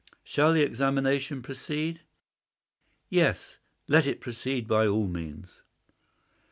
Shall 0.23 0.53
the 0.53 0.63
examination 0.63 1.43
proceed?" 1.43 2.01
"Yes; 3.07 3.57
let 3.87 4.07
it 4.07 4.19
proceed 4.19 4.67
by 4.67 4.87
all 4.87 5.05
means." 5.05 5.61